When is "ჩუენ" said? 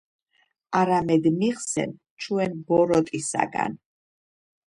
2.25-2.57